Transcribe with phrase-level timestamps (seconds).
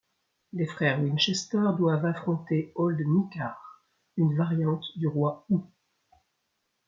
[0.53, 3.83] Les frères Winchester doivent affronter Hold Nikar,
[4.17, 5.71] une variante du Roi Houx.